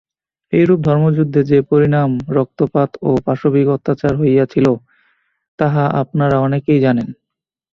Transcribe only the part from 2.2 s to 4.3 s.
রক্তপাত ও পাশবিক অত্যাচার